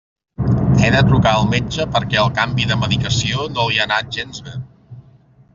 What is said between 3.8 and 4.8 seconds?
ha anat gens bé.